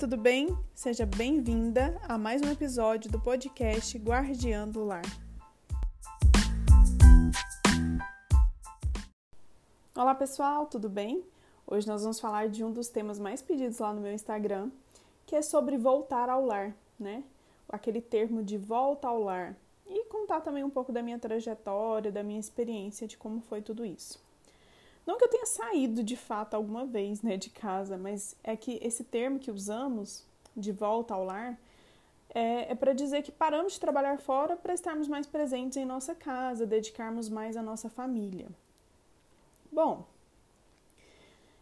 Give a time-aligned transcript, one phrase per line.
[0.00, 0.56] tudo bem?
[0.74, 5.02] Seja bem-vinda a mais um episódio do podcast Guardiã do Lar.
[9.94, 11.22] Olá pessoal, tudo bem?
[11.66, 14.70] Hoje nós vamos falar de um dos temas mais pedidos lá no meu Instagram,
[15.26, 17.22] que é sobre voltar ao lar, né?
[17.68, 19.54] Aquele termo de volta ao lar.
[19.86, 23.84] E contar também um pouco da minha trajetória, da minha experiência de como foi tudo
[23.84, 24.18] isso.
[25.10, 28.78] Não que eu tenha saído de fato alguma vez né, de casa, mas é que
[28.80, 30.24] esse termo que usamos,
[30.56, 31.58] de volta ao lar,
[32.32, 36.14] é, é para dizer que paramos de trabalhar fora para estarmos mais presentes em nossa
[36.14, 38.46] casa, dedicarmos mais à nossa família.
[39.72, 40.06] Bom,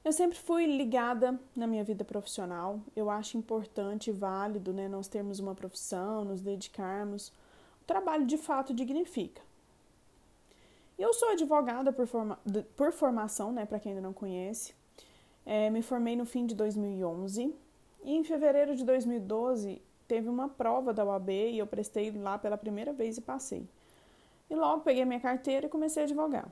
[0.05, 2.83] eu sempre fui ligada na minha vida profissional.
[2.95, 7.29] Eu acho importante e válido né, nós termos uma profissão, nos dedicarmos.
[7.81, 9.48] O trabalho de fato dignifica.
[10.99, 12.39] Eu sou advogada por, forma,
[12.77, 14.75] por formação, né, para quem ainda não conhece.
[15.47, 17.55] É, me formei no fim de 2011
[18.03, 22.59] e em fevereiro de 2012 teve uma prova da UAB e eu prestei lá pela
[22.59, 23.65] primeira vez e passei.
[24.51, 26.51] E logo peguei minha carteira e comecei a advogar.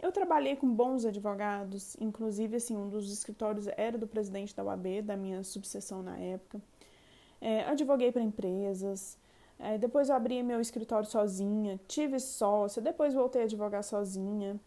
[0.00, 5.02] Eu trabalhei com bons advogados, inclusive assim, um dos escritórios era do presidente da UAB,
[5.02, 6.60] da minha subseção na época.
[7.40, 9.18] É, advoguei para empresas,
[9.58, 14.58] é, depois eu abri meu escritório sozinha, tive sócia, depois voltei a advogar sozinha.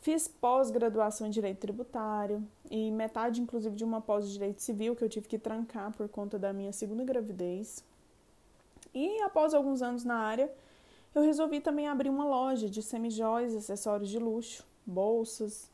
[0.00, 5.02] Fiz pós-graduação em Direito Tributário e metade, inclusive, de uma pós de Direito Civil que
[5.02, 7.82] eu tive que trancar por conta da minha segunda gravidez.
[8.94, 10.52] E após alguns anos na área,
[11.14, 15.70] eu resolvi também abrir uma loja de semijóias, acessórios de luxo, bolsas.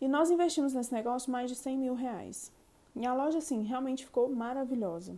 [0.00, 2.50] E nós investimos nesse negócio mais de 100 mil reais.
[2.96, 5.14] E a loja, assim, realmente ficou maravilhosa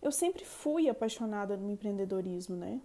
[0.00, 2.80] eu sempre fui apaixonada no empreendedorismo, né?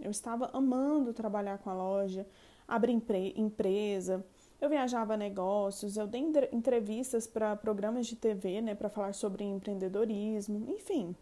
[0.00, 2.26] Eu estava amando trabalhar com a loja,
[2.66, 3.02] abrir
[3.36, 4.24] empresa,
[4.60, 10.70] eu viajava negócios, eu dei entrevistas para programas de TV, né, para falar sobre empreendedorismo,
[10.70, 11.16] enfim.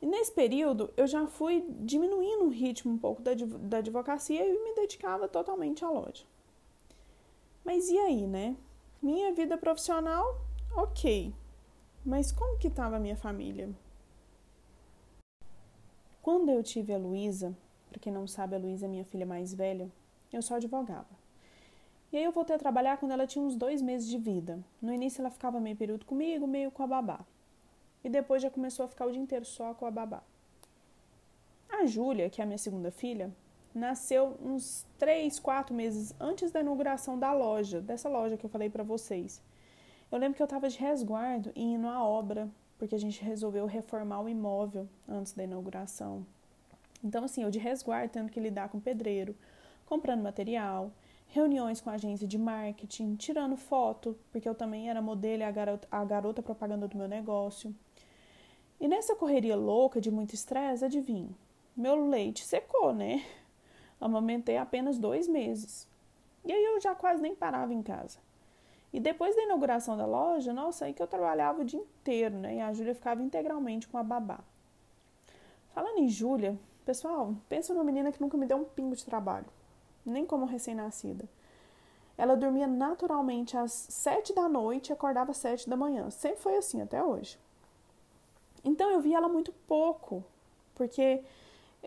[0.00, 4.62] E nesse período eu já fui diminuindo o ritmo um pouco da, da advocacia e
[4.62, 6.24] me dedicava totalmente à loja.
[7.64, 8.56] Mas e aí, né?
[9.02, 10.40] Minha vida profissional,
[10.74, 11.34] ok.
[12.10, 13.70] Mas como que estava a minha família?
[16.20, 17.56] Quando eu tive a Luísa,
[17.88, 19.88] para quem não sabe, a Luísa é minha filha mais velha,
[20.32, 21.06] eu só advogava.
[22.12, 24.58] E aí eu voltei a trabalhar quando ela tinha uns dois meses de vida.
[24.82, 27.20] No início ela ficava meio período comigo, meio com a babá.
[28.02, 30.20] E depois já começou a ficar o dia inteiro só com a babá.
[31.68, 33.32] A Júlia, que é a minha segunda filha,
[33.72, 38.68] nasceu uns três, quatro meses antes da inauguração da loja, dessa loja que eu falei
[38.68, 39.40] para vocês.
[40.10, 43.64] Eu lembro que eu estava de resguardo e indo à obra, porque a gente resolveu
[43.66, 46.26] reformar o imóvel antes da inauguração.
[47.02, 49.36] Então, assim, eu de resguardo, tendo que lidar com pedreiro,
[49.86, 50.90] comprando material,
[51.28, 55.50] reuniões com a agência de marketing, tirando foto, porque eu também era modelo e a
[55.50, 57.72] garota, a garota propaganda do meu negócio.
[58.80, 61.30] E nessa correria louca de muito estresse, adivinha?
[61.76, 63.24] Meu leite secou, né?
[64.00, 65.86] Amamentei apenas dois meses.
[66.44, 68.18] E aí eu já quase nem parava em casa.
[68.92, 72.56] E depois da inauguração da loja, nossa, aí que eu trabalhava o dia inteiro, né?
[72.56, 74.40] E a Júlia ficava integralmente com a babá.
[75.72, 79.46] Falando em Júlia, pessoal, pensa numa menina que nunca me deu um pingo de trabalho,
[80.04, 81.24] nem como recém-nascida.
[82.18, 86.10] Ela dormia naturalmente às sete da noite e acordava às sete da manhã.
[86.10, 87.38] Sempre foi assim, até hoje.
[88.64, 90.22] Então eu via ela muito pouco,
[90.74, 91.22] porque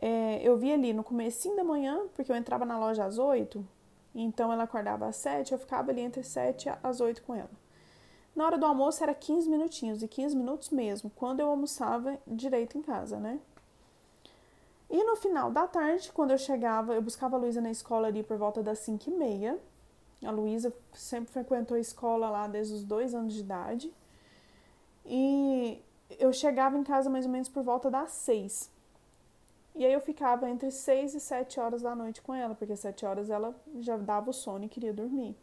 [0.02, 3.64] é, eu via ali no comecinho da manhã, porque eu entrava na loja às oito,
[4.14, 7.50] então ela acordava às sete, eu ficava ali entre sete às oito com ela.
[8.36, 12.78] Na hora do almoço era 15 minutinhos, e 15 minutos mesmo, quando eu almoçava direito
[12.78, 13.40] em casa, né?
[14.90, 18.22] E no final da tarde, quando eu chegava, eu buscava a Luísa na escola ali
[18.24, 19.60] por volta das 5 e meia.
[20.24, 23.94] A Luísa sempre frequentou a escola lá desde os dois anos de idade.
[25.06, 25.82] E
[26.20, 28.72] eu chegava em casa mais ou menos por volta das seis.
[29.76, 33.06] E aí eu ficava entre 6 e 7 horas da noite com ela, porque 7
[33.06, 35.36] horas ela já dava o sono e queria dormir.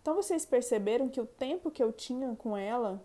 [0.00, 3.02] Então vocês perceberam que o tempo que eu tinha com ela,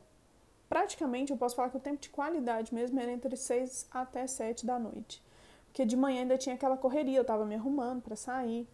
[0.69, 4.65] praticamente eu posso falar que o tempo de qualidade mesmo era entre 6 até 7
[4.65, 5.21] da noite.
[5.67, 8.67] Porque de manhã ainda tinha aquela correria, eu tava me arrumando para sair.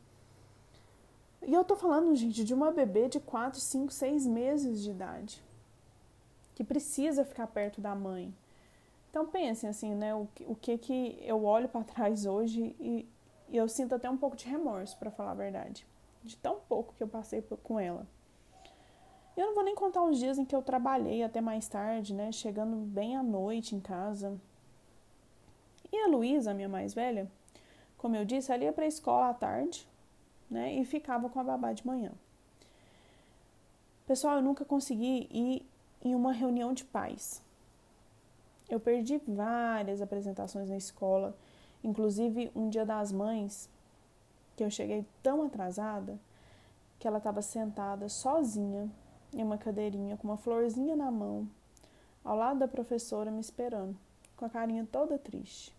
[1.41, 5.43] E eu tô falando, gente, de uma bebê de 4, 5, 6 meses de idade.
[6.55, 8.33] Que precisa ficar perto da mãe
[9.13, 13.07] então pensem assim, né, o, o que que eu olho para trás hoje e,
[13.47, 15.85] e, eu sinto até um pouco de remorso, para falar a verdade,
[16.23, 18.07] de tão pouco que eu passei por, com ela.
[19.37, 22.31] Eu não vou nem contar os dias em que eu trabalhei até mais tarde, né,
[22.31, 24.35] chegando bem à noite em casa.
[25.91, 27.29] E a Luísa, minha mais velha,
[27.99, 29.87] como eu disse, ela ia para a escola à tarde,
[30.49, 32.11] né, e ficava com a babá de manhã.
[34.07, 35.63] Pessoal, eu nunca consegui ir
[36.03, 37.43] em uma reunião de pais.
[38.69, 41.35] Eu perdi várias apresentações na escola,
[41.83, 43.69] inclusive um dia das mães,
[44.55, 46.17] que eu cheguei tão atrasada
[46.99, 48.89] que ela estava sentada sozinha
[49.33, 51.47] em uma cadeirinha com uma florzinha na mão,
[52.23, 53.97] ao lado da professora me esperando,
[54.37, 55.75] com a carinha toda triste.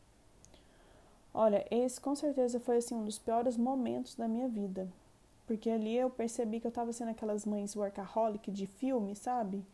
[1.32, 4.88] Olha, esse com certeza foi assim um dos piores momentos da minha vida,
[5.46, 9.64] porque ali eu percebi que eu estava sendo aquelas mães workaholic de filme, sabe?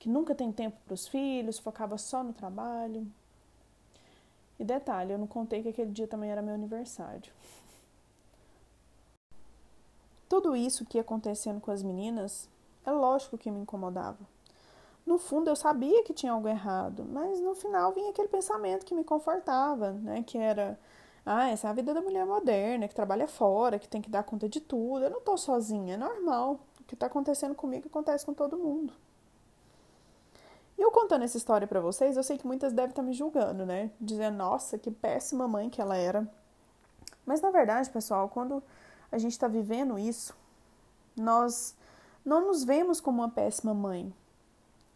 [0.00, 3.06] Que nunca tem tempo para os filhos, focava só no trabalho.
[4.58, 7.32] E detalhe, eu não contei que aquele dia também era meu aniversário.
[10.28, 12.48] Tudo isso que ia acontecendo com as meninas,
[12.84, 14.18] é lógico que me incomodava.
[15.04, 18.94] No fundo eu sabia que tinha algo errado, mas no final vinha aquele pensamento que
[18.94, 20.22] me confortava, né?
[20.22, 20.78] Que era,
[21.26, 24.22] ah, essa é a vida da mulher moderna, que trabalha fora, que tem que dar
[24.22, 25.04] conta de tudo.
[25.04, 26.60] Eu não tô sozinha, é normal.
[26.80, 28.94] O que tá acontecendo comigo acontece com todo mundo.
[30.80, 33.12] E eu contando essa história para vocês, eu sei que muitas devem estar tá me
[33.12, 33.90] julgando, né?
[34.00, 36.26] Dizendo, nossa, que péssima mãe que ela era.
[37.26, 38.62] Mas na verdade, pessoal, quando
[39.12, 40.34] a gente está vivendo isso,
[41.14, 41.76] nós
[42.24, 44.10] não nos vemos como uma péssima mãe.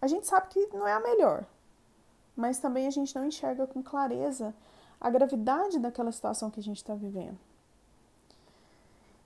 [0.00, 1.44] A gente sabe que não é a melhor,
[2.34, 4.54] mas também a gente não enxerga com clareza
[4.98, 7.38] a gravidade daquela situação que a gente está vivendo.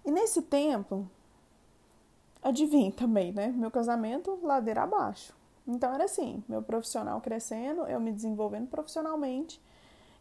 [0.04, 1.08] E nesse tempo,
[2.42, 3.46] adivinha também, né?
[3.46, 5.37] Meu casamento, ladeira abaixo.
[5.68, 9.62] Então era assim: meu profissional crescendo, eu me desenvolvendo profissionalmente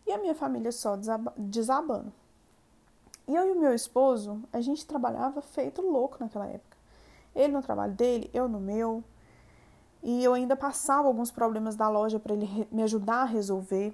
[0.06, 0.98] e a minha família só
[1.38, 2.12] desabando.
[3.28, 6.78] E eu e o meu esposo, a gente trabalhava feito louco naquela época.
[7.36, 9.04] Ele no trabalho dele, eu no meu.
[10.02, 13.94] E eu ainda passava alguns problemas da loja para ele me ajudar a resolver.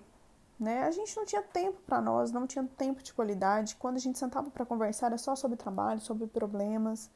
[0.59, 0.83] Né?
[0.83, 3.75] A gente não tinha tempo para nós, não tinha tempo de qualidade.
[3.75, 7.09] Quando a gente sentava para conversar, era só sobre trabalho, sobre problemas.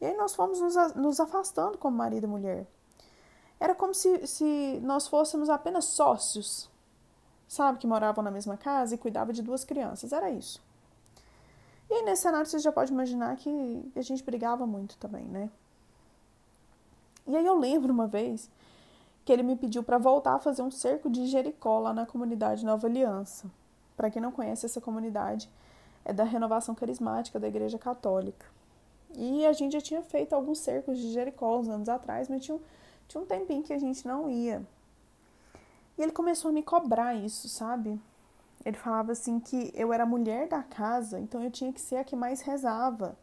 [0.00, 0.60] E aí nós fomos
[0.94, 2.66] nos, afastando como marido e mulher.
[3.64, 6.70] Era como se, se nós fôssemos apenas sócios,
[7.48, 7.78] sabe?
[7.78, 10.12] Que moravam na mesma casa e cuidavam de duas crianças.
[10.12, 10.62] Era isso.
[11.88, 15.48] E aí, nesse cenário, você já pode imaginar que a gente brigava muito também, né?
[17.26, 18.50] E aí eu lembro uma vez
[19.24, 22.66] que ele me pediu para voltar a fazer um cerco de Jericó lá na comunidade
[22.66, 23.50] Nova Aliança.
[23.96, 25.48] Para quem não conhece essa comunidade,
[26.04, 28.44] é da renovação carismática da Igreja Católica.
[29.16, 32.60] E a gente já tinha feito alguns cercos de Jericó uns anos atrás, mas tinha,
[33.08, 34.66] tinha um tempinho que a gente não ia.
[35.96, 38.00] E ele começou a me cobrar isso, sabe?
[38.64, 42.04] Ele falava assim que eu era mulher da casa, então eu tinha que ser a
[42.04, 43.16] que mais rezava.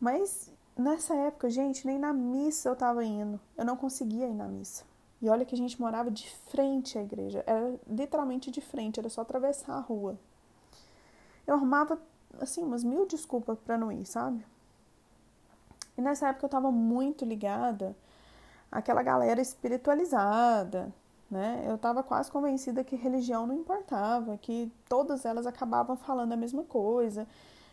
[0.00, 3.38] Mas Nessa época, gente, nem na missa eu tava indo.
[3.56, 4.84] Eu não conseguia ir na missa.
[5.22, 7.44] E olha que a gente morava de frente à igreja.
[7.46, 10.18] Era literalmente de frente, era só atravessar a rua.
[11.46, 12.02] Eu arrumava,
[12.40, 14.44] assim, umas mil desculpas para não ir, sabe?
[15.96, 17.94] E nessa época eu tava muito ligada
[18.74, 20.92] àquela galera espiritualizada,
[21.30, 21.64] né?
[21.66, 26.64] Eu tava quase convencida que religião não importava, que todas elas acabavam falando a mesma
[26.64, 27.26] coisa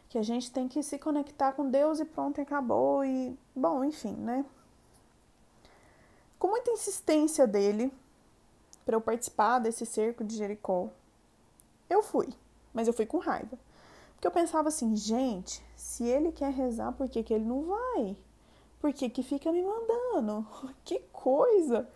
[0.07, 3.03] que a gente tem que se conectar com Deus e pronto, acabou.
[3.03, 4.45] E, bom, enfim, né?
[6.37, 7.91] Com muita insistência dele
[8.85, 10.89] para eu participar desse cerco de Jericó,
[11.89, 12.29] eu fui,
[12.73, 13.57] mas eu fui com raiva.
[14.13, 18.15] Porque eu pensava assim, gente, se ele quer rezar, por que, que ele não vai?
[18.81, 20.45] Por que, que fica me mandando?
[20.83, 21.87] Que coisa!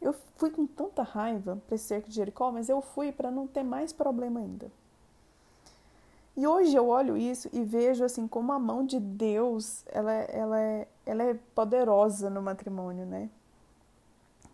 [0.00, 3.46] Eu fui com tanta raiva para esse cerco de Jericó, mas eu fui para não
[3.46, 4.68] ter mais problema ainda.
[6.36, 10.60] E hoje eu olho isso e vejo assim como a mão de Deus ela, ela,
[10.60, 13.30] é, ela é poderosa no matrimônio, né?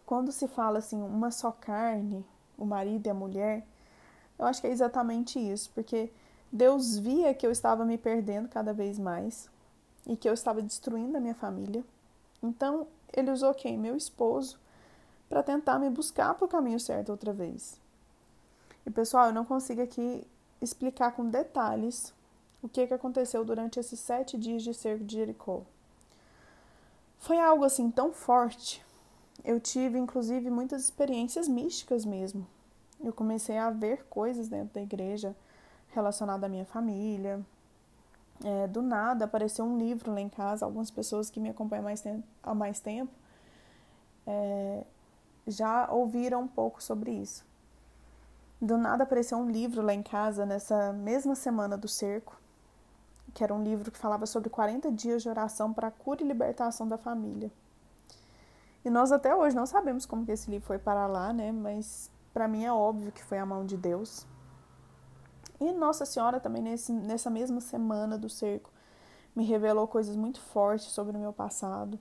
[0.05, 2.23] Quando se fala assim, uma só carne,
[2.59, 3.67] o marido e a mulher,
[4.39, 6.13] eu acho que é exatamente isso, porque
[6.53, 9.49] Deus via que eu estava me perdendo cada vez mais
[10.09, 11.85] e que eu estava destruindo a minha família.
[12.43, 13.79] Então, ele usou quem?
[13.79, 14.59] Meu esposo,
[15.29, 17.79] para tentar me buscar para o caminho certo outra vez.
[18.87, 20.27] E pessoal, eu não consigo aqui
[20.61, 22.13] explicar com detalhes
[22.63, 25.63] o que, que aconteceu durante esses sete dias de cerco de Jericó.
[27.19, 28.85] Foi algo assim tão forte.
[29.45, 32.47] Eu tive, inclusive, muitas experiências místicas mesmo.
[33.03, 35.37] Eu comecei a ver coisas dentro da igreja
[35.89, 37.45] relacionadas à minha família.
[38.45, 40.65] É, do nada apareceu um livro lá em casa.
[40.65, 42.05] Algumas pessoas que me acompanham mais
[42.43, 43.13] há mais tempo
[44.27, 44.85] é,
[45.47, 47.45] já ouviram um pouco sobre isso.
[48.61, 52.39] Do nada apareceu um livro lá em casa nessa mesma semana do cerco,
[53.33, 56.27] que era um livro que falava sobre 40 dias de oração para a cura e
[56.27, 57.51] libertação da família.
[58.85, 61.53] E nós até hoje não sabemos como que esse livro foi para lá, né?
[61.53, 64.27] Mas para mim é óbvio que foi a mão de Deus.
[65.61, 68.71] E Nossa Senhora também nesse, nessa mesma semana do cerco
[69.35, 71.99] me revelou coisas muito fortes sobre o meu passado,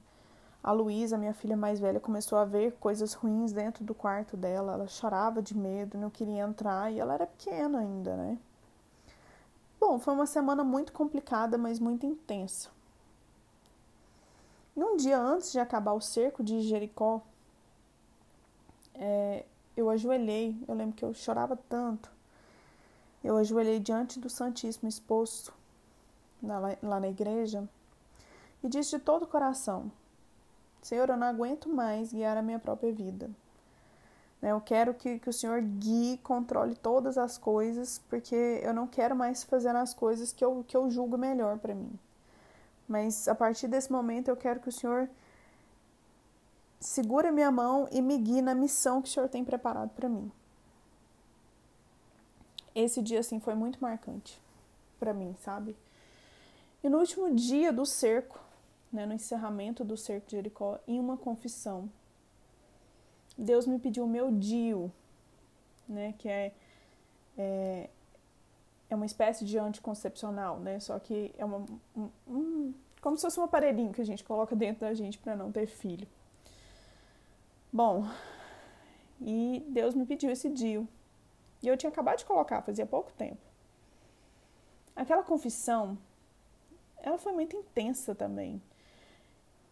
[0.64, 4.74] A Luísa, minha filha mais velha, começou a ver coisas ruins dentro do quarto dela.
[4.74, 8.38] Ela chorava de medo, não queria entrar e ela era pequena ainda, né?
[9.80, 12.70] Bom, foi uma semana muito complicada, mas muito intensa.
[14.76, 17.22] E um dia antes de acabar o cerco de Jericó,
[18.94, 19.46] é,
[19.76, 20.58] eu ajoelhei.
[20.68, 22.12] Eu lembro que eu chorava tanto.
[23.24, 25.54] Eu ajoelhei diante do Santíssimo exposto
[26.42, 27.68] lá na igreja
[28.64, 29.92] e disse de todo o coração:
[30.82, 33.30] Senhor, eu não aguento mais guiar a minha própria vida.
[34.42, 38.88] Né, eu quero que, que o Senhor guie, controle todas as coisas, porque eu não
[38.88, 41.92] quero mais fazer as coisas que eu, que eu julgo melhor para mim.
[42.88, 45.10] Mas a partir desse momento eu quero que o Senhor
[46.80, 50.32] segure minha mão e me guie na missão que o Senhor tem preparado para mim.
[52.80, 54.40] Esse dia assim foi muito marcante
[55.00, 55.76] para mim, sabe?
[56.84, 58.40] E no último dia do cerco,
[58.94, 61.90] né, no encerramento do cerco de Jericó, em uma confissão,
[63.36, 64.92] Deus me pediu o meu dio,
[65.90, 66.54] né, que é,
[67.36, 67.90] é,
[68.92, 71.66] é uma espécie de anticoncepcional, né, só que é uma,
[71.96, 75.36] um, um, como se fosse um aparelhinho que a gente coloca dentro da gente para
[75.36, 76.08] não ter filho.
[77.74, 78.08] Bom,
[79.20, 80.88] e Deus me pediu esse dio.
[81.62, 83.42] E eu tinha acabado de colocar, fazia pouco tempo.
[84.96, 85.98] Aquela confissão
[87.02, 88.62] ela foi muito intensa também.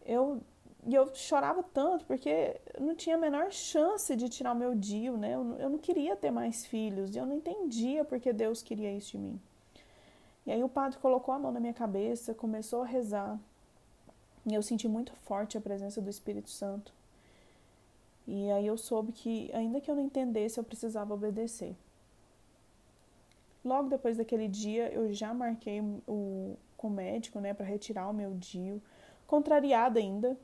[0.06, 0.42] Eu
[0.88, 5.18] e eu chorava tanto porque não tinha a menor chance de tirar o meu dio,
[5.18, 5.34] né?
[5.34, 9.14] Eu, eu não queria ter mais filhos e eu não entendia porque Deus queria isso
[9.14, 9.42] de mim.
[10.46, 13.40] E aí o padre colocou a mão na minha cabeça, começou a rezar.
[14.46, 16.94] E eu senti muito forte a presença do Espírito Santo.
[18.28, 21.76] E aí eu soube que, ainda que eu não entendesse, eu precisava obedecer.
[23.64, 28.14] Logo depois daquele dia, eu já marquei o, com o médico, né, para retirar o
[28.14, 28.82] meu DIU,
[29.28, 30.38] contrariada ainda,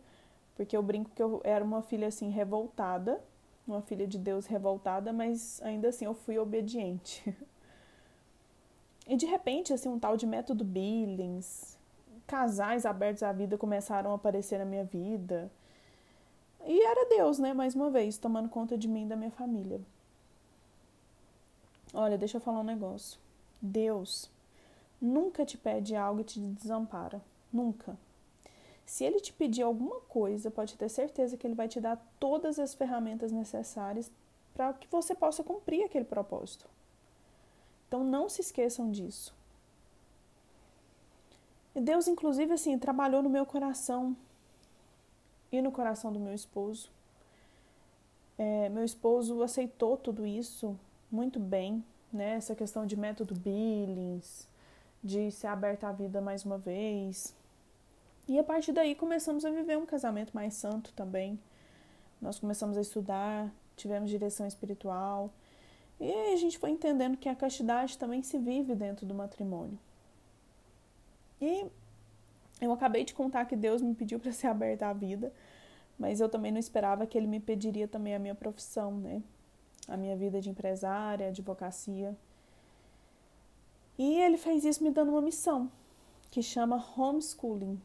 [0.56, 3.22] porque eu brinco que eu era uma filha assim revoltada,
[3.68, 7.36] uma filha de Deus revoltada, mas ainda assim eu fui obediente.
[9.08, 11.78] E de repente, assim, um tal de método Billings,
[12.26, 15.52] casais abertos à vida começaram a aparecer na minha vida.
[16.66, 19.82] E era Deus, né, mais uma vez, tomando conta de mim e da minha família.
[21.94, 23.20] Olha, deixa eu falar um negócio.
[23.62, 24.30] Deus
[25.02, 27.22] nunca te pede algo e te desampara.
[27.52, 27.98] Nunca.
[28.86, 32.60] Se ele te pedir alguma coisa, pode ter certeza que ele vai te dar todas
[32.60, 34.12] as ferramentas necessárias
[34.54, 36.68] para que você possa cumprir aquele propósito.
[37.88, 39.34] Então não se esqueçam disso.
[41.74, 44.16] Deus, inclusive, assim, trabalhou no meu coração
[45.52, 46.90] e no coração do meu esposo.
[48.38, 50.78] É, meu esposo aceitou tudo isso
[51.12, 52.36] muito bem, né?
[52.36, 54.48] Essa questão de método Billings,
[55.04, 57.36] de ser aberta à vida mais uma vez.
[58.28, 61.40] E a partir daí começamos a viver um casamento mais santo também.
[62.22, 65.30] Nós começamos a estudar, tivemos direção espiritual.
[66.00, 69.78] E a gente foi entendendo que a castidade também se vive dentro do matrimônio.
[71.40, 71.66] E
[72.62, 75.34] eu acabei de contar que Deus me pediu para ser aberta à vida,
[75.98, 79.22] mas eu também não esperava que ele me pediria também a minha profissão, né?
[79.88, 82.16] A minha vida de empresária, advocacia.
[83.98, 85.70] E ele fez isso me dando uma missão,
[86.30, 87.80] que chama homeschooling.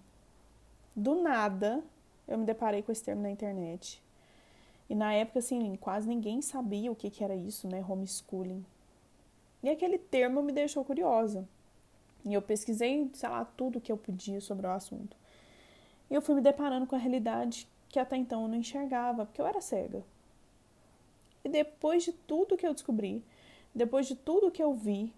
[0.95, 1.83] Do nada,
[2.29, 4.03] eu me deparei com esse termo na internet.
[4.89, 7.85] E na época, assim, quase ninguém sabia o que, que era isso, né?
[7.87, 8.65] Homeschooling.
[9.63, 11.47] E aquele termo me deixou curiosa.
[12.27, 15.17] E eu pesquisei, sei lá, tudo que eu podia sobre o assunto.
[16.11, 19.41] E eu fui me deparando com a realidade que até então eu não enxergava, porque
[19.41, 20.03] eu era cega.
[21.45, 23.25] E depois de tudo que eu descobri,
[23.73, 25.13] depois de tudo que eu vi,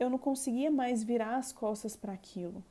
[0.00, 2.64] eu não conseguia mais virar as costas para aquilo.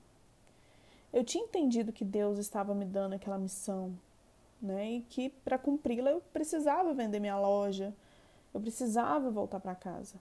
[1.14, 3.96] Eu tinha entendido que Deus estava me dando aquela missão,
[4.60, 4.90] né?
[4.90, 7.94] E que para cumpri-la eu precisava vender minha loja,
[8.52, 10.16] eu precisava voltar para casa.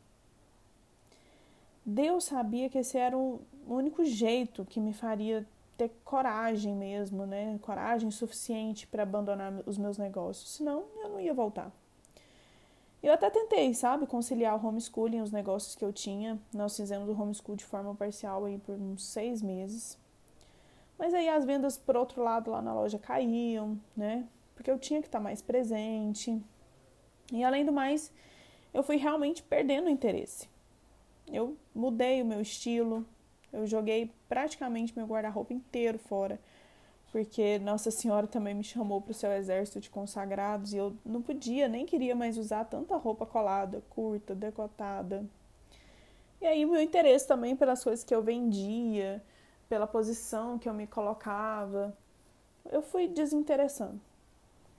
[1.84, 7.58] Deus sabia que esse era o único jeito que me faria ter coragem mesmo, né?
[7.60, 11.72] Coragem suficiente para abandonar os meus negócios, senão eu não ia voltar.
[13.02, 16.40] Eu até tentei, sabe, conciliar o homeschooling, os negócios que eu tinha.
[16.54, 19.98] Nós fizemos o homeschool de forma parcial aí por uns seis meses.
[20.98, 24.26] Mas aí as vendas, por outro lado, lá na loja caíam, né?
[24.54, 26.40] Porque eu tinha que estar mais presente.
[27.30, 28.10] E além do mais,
[28.72, 30.48] eu fui realmente perdendo o interesse.
[31.32, 33.04] Eu mudei o meu estilo,
[33.52, 36.38] eu joguei praticamente meu guarda-roupa inteiro fora
[37.14, 41.22] porque Nossa Senhora também me chamou para o seu exército de consagrados e eu não
[41.22, 45.24] podia, nem queria mais usar tanta roupa colada, curta, decotada.
[46.40, 49.22] E aí meu interesse também pelas coisas que eu vendia,
[49.68, 51.96] pela posição que eu me colocava,
[52.68, 54.00] eu fui desinteressando.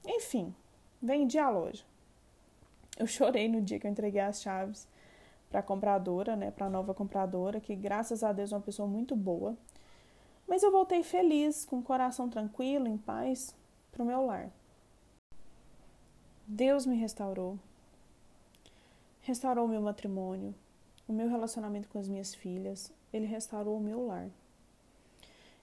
[0.05, 0.53] Enfim,
[1.01, 1.85] vendi a loja.
[2.99, 4.85] Eu chorei no dia que eu entreguei as chaves
[5.49, 8.87] para a compradora, né, para a nova compradora, que graças a Deus é uma pessoa
[8.87, 9.55] muito boa.
[10.47, 13.55] Mas eu voltei feliz, com o coração tranquilo, em paz,
[13.91, 14.51] para o meu lar.
[16.47, 17.57] Deus me restaurou.
[19.21, 20.53] Restaurou o meu matrimônio,
[21.07, 24.29] o meu relacionamento com as minhas filhas, ele restaurou o meu lar.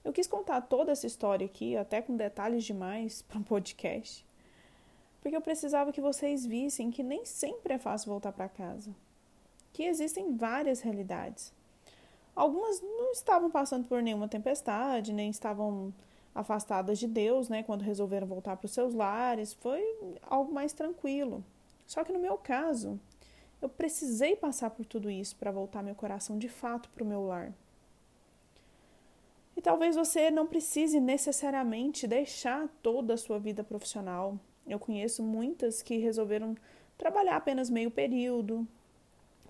[0.05, 4.27] Eu quis contar toda essa história aqui, até com detalhes demais, para um podcast,
[5.21, 8.93] porque eu precisava que vocês vissem que nem sempre é fácil voltar para casa,
[9.73, 11.53] que existem várias realidades.
[12.35, 15.93] Algumas não estavam passando por nenhuma tempestade, nem estavam
[16.35, 19.83] afastadas de Deus, né, quando resolveram voltar para os seus lares, foi
[20.23, 21.45] algo mais tranquilo.
[21.87, 22.99] Só que no meu caso,
[23.61, 27.27] eu precisei passar por tudo isso para voltar meu coração de fato para o meu
[27.27, 27.53] lar.
[29.55, 34.39] E talvez você não precise necessariamente deixar toda a sua vida profissional.
[34.67, 36.57] Eu conheço muitas que resolveram
[36.97, 38.67] trabalhar apenas meio período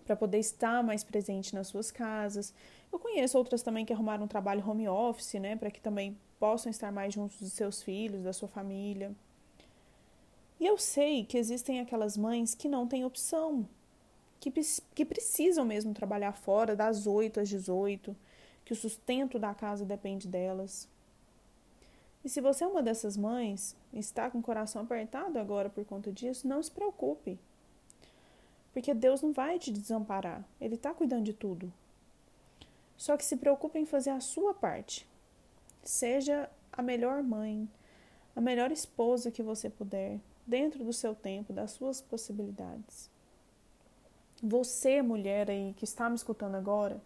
[0.05, 2.53] para poder estar mais presente nas suas casas.
[2.93, 6.71] Eu conheço outras também que arrumaram um trabalho home office, né, para que também possam
[6.71, 9.13] estar mais juntos dos seus filhos, da sua família.
[10.59, 13.67] E eu sei que existem aquelas mães que não têm opção,
[14.39, 14.53] que,
[14.95, 18.15] que precisam mesmo trabalhar fora das 8 às 18
[18.65, 20.89] que o sustento da casa depende delas.
[22.25, 25.85] E se você é uma dessas mães e está com o coração apertado agora por
[25.85, 27.39] conta disso, não se preocupe.
[28.73, 31.73] Porque Deus não vai te desamparar, Ele está cuidando de tudo.
[32.97, 35.07] Só que se preocupe em fazer a sua parte.
[35.83, 37.69] Seja a melhor mãe,
[38.35, 43.11] a melhor esposa que você puder, dentro do seu tempo, das suas possibilidades.
[44.43, 47.01] Você, mulher aí que está me escutando agora,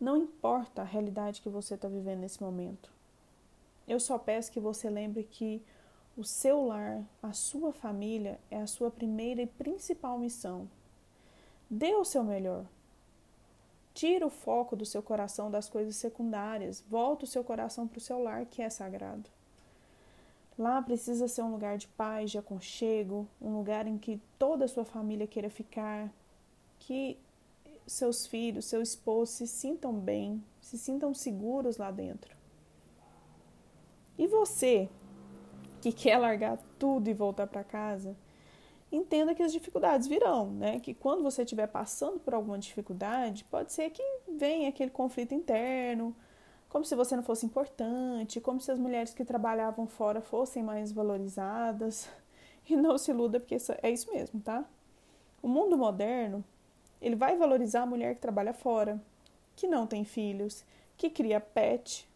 [0.00, 2.90] não importa a realidade que você está vivendo nesse momento.
[3.88, 5.62] Eu só peço que você lembre que
[6.16, 10.68] o seu lar, a sua família, é a sua primeira e principal missão.
[11.70, 12.66] Dê o seu melhor.
[13.94, 16.82] Tira o foco do seu coração das coisas secundárias.
[16.88, 19.30] Volta o seu coração para o seu lar, que é sagrado.
[20.58, 24.68] Lá precisa ser um lugar de paz, de aconchego, um lugar em que toda a
[24.68, 26.12] sua família queira ficar,
[26.78, 27.16] que
[27.86, 32.36] seus filhos, seu esposo se sintam bem, se sintam seguros lá dentro.
[34.18, 34.88] E você,
[35.80, 38.14] que quer largar tudo e voltar para casa,
[38.92, 40.80] entenda que as dificuldades virão, né?
[40.80, 46.14] Que quando você estiver passando por alguma dificuldade, pode ser que venha aquele conflito interno,
[46.68, 50.92] como se você não fosse importante, como se as mulheres que trabalhavam fora fossem mais
[50.92, 52.08] valorizadas.
[52.68, 54.64] E não se iluda, porque é isso mesmo, tá?
[55.42, 56.44] O mundo moderno
[57.00, 59.02] ele vai valorizar a mulher que trabalha fora,
[59.56, 60.64] que não tem filhos,
[60.96, 62.08] que cria pet,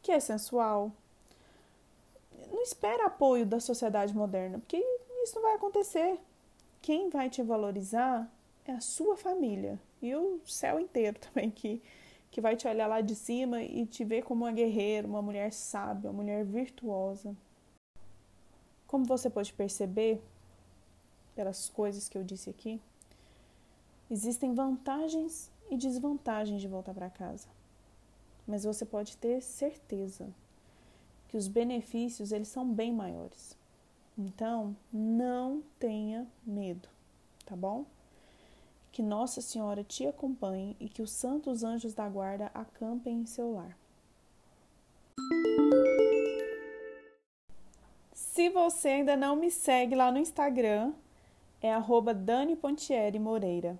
[0.00, 0.92] que é sensual.
[2.52, 4.76] Não espera apoio da sociedade moderna, porque
[5.24, 6.18] isso não vai acontecer.
[6.80, 8.30] Quem vai te valorizar
[8.64, 11.82] é a sua família e o céu inteiro também que
[12.30, 15.52] que vai te olhar lá de cima e te ver como uma guerreira, uma mulher
[15.52, 17.32] sábia, uma mulher virtuosa.
[18.88, 20.20] Como você pode perceber
[21.36, 22.80] pelas coisas que eu disse aqui,
[24.10, 27.48] Existem vantagens e desvantagens de voltar para casa.
[28.46, 30.28] Mas você pode ter certeza
[31.28, 33.56] que os benefícios eles são bem maiores.
[34.16, 36.88] Então, não tenha medo,
[37.44, 37.84] tá bom?
[38.92, 43.52] Que Nossa Senhora te acompanhe e que os santos anjos da guarda acampem em seu
[43.52, 43.76] lar.
[48.12, 50.92] Se você ainda não me segue lá no Instagram,
[51.60, 53.78] é arroba Dani Pontieri Moreira.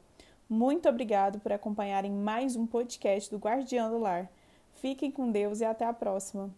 [0.49, 4.31] Muito obrigado por acompanharem mais um podcast do Guardião do Lar.
[4.75, 6.51] Fiquem com Deus e até a próxima.